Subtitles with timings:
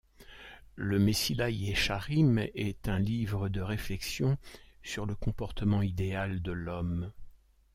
[0.77, 4.35] Le Messilat Yecharim est un livre de réflexion
[4.81, 7.11] sur le comportement idéal de l'homme.